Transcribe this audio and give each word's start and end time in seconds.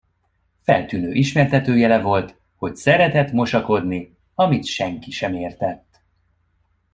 Feltűnő 0.61 1.11
ismertetőjele 1.11 2.01
volt, 2.01 2.35
hogy 2.55 2.75
szeretett 2.75 3.31
mosakodni, 3.31 4.17
amit 4.35 4.65
senki 4.65 5.11
sem 5.11 5.35
értett. 5.35 6.01